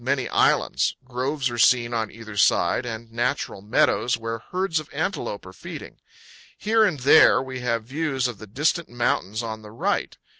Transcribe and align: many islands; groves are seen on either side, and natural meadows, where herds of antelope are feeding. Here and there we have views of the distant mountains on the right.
many 0.03 0.27
islands; 0.29 0.95
groves 1.05 1.47
are 1.51 1.59
seen 1.59 1.93
on 1.93 2.09
either 2.09 2.35
side, 2.35 2.87
and 2.87 3.11
natural 3.11 3.61
meadows, 3.61 4.17
where 4.17 4.39
herds 4.49 4.79
of 4.79 4.89
antelope 4.91 5.45
are 5.45 5.53
feeding. 5.53 5.95
Here 6.57 6.83
and 6.83 6.99
there 7.01 7.39
we 7.39 7.59
have 7.59 7.83
views 7.83 8.27
of 8.27 8.39
the 8.39 8.47
distant 8.47 8.89
mountains 8.89 9.43
on 9.43 9.61
the 9.61 9.69
right. 9.69 10.17